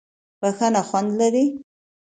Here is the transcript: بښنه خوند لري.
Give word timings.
بښنه 0.39 0.81
خوند 0.89 1.09
لري. 1.19 1.45